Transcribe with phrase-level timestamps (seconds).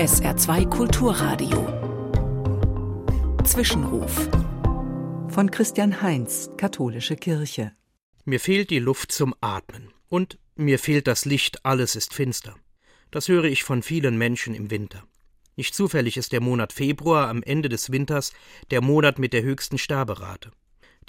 [0.00, 1.66] SR2 Kulturradio.
[3.44, 4.30] Zwischenruf.
[5.28, 7.72] Von Christian Heinz, Katholische Kirche.
[8.24, 9.92] Mir fehlt die Luft zum Atmen.
[10.08, 12.56] Und mir fehlt das Licht, alles ist finster.
[13.10, 15.04] Das höre ich von vielen Menschen im Winter.
[15.56, 18.32] Nicht zufällig ist der Monat Februar am Ende des Winters
[18.70, 20.50] der Monat mit der höchsten Sterberate.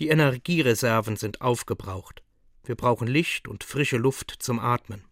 [0.01, 2.23] Die Energiereserven sind aufgebraucht.
[2.65, 5.05] Wir brauchen Licht und frische Luft zum Atmen.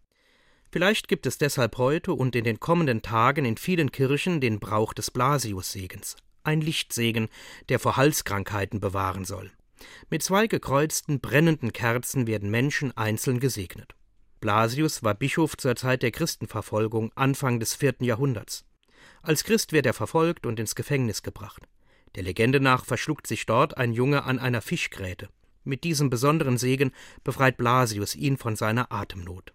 [0.71, 4.93] Vielleicht gibt es deshalb heute und in den kommenden Tagen in vielen Kirchen den Brauch
[4.93, 7.27] des Blasiussegens, ein Lichtsegen,
[7.69, 9.51] der vor Halskrankheiten bewahren soll.
[10.11, 13.95] Mit zwei gekreuzten, brennenden Kerzen werden Menschen einzeln gesegnet.
[14.41, 18.63] Blasius war Bischof zur Zeit der Christenverfolgung Anfang des vierten Jahrhunderts.
[19.23, 21.67] Als Christ wird er verfolgt und ins Gefängnis gebracht.
[22.15, 25.29] Der Legende nach verschluckt sich dort ein Junge an einer Fischgräte.
[25.63, 26.91] Mit diesem besonderen Segen
[27.23, 29.53] befreit Blasius ihn von seiner Atemnot.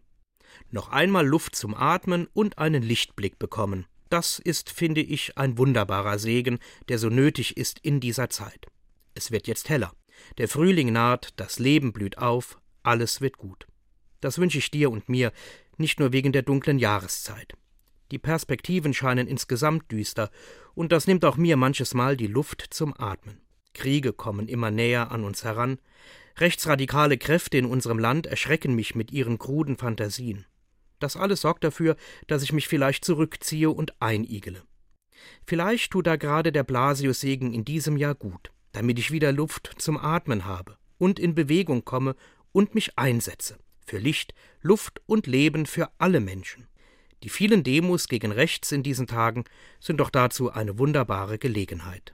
[0.74, 3.86] Noch einmal Luft zum Atmen und einen Lichtblick bekommen.
[4.10, 8.66] Das ist, finde ich, ein wunderbarer Segen, der so nötig ist in dieser Zeit.
[9.14, 9.92] Es wird jetzt heller.
[10.36, 13.68] Der Frühling naht, das Leben blüht auf, alles wird gut.
[14.20, 15.32] Das wünsche ich dir und mir,
[15.76, 17.52] nicht nur wegen der dunklen Jahreszeit.
[18.10, 20.28] Die Perspektiven scheinen insgesamt düster,
[20.74, 23.40] und das nimmt auch mir manches Mal die Luft zum Atmen.
[23.74, 25.78] Kriege kommen immer näher an uns heran,
[26.38, 30.46] rechtsradikale Kräfte in unserem Land erschrecken mich mit ihren kruden Fantasien.
[30.98, 34.62] Das alles sorgt dafür, dass ich mich vielleicht zurückziehe und einigele.
[35.46, 39.96] Vielleicht tut da gerade der Blasiussegen in diesem Jahr gut, damit ich wieder Luft zum
[39.96, 42.16] Atmen habe und in Bewegung komme
[42.52, 46.66] und mich einsetze für Licht, Luft und Leben für alle Menschen.
[47.22, 49.44] Die vielen Demos gegen rechts in diesen Tagen
[49.80, 52.02] sind doch dazu eine wunderbare Gelegenheit.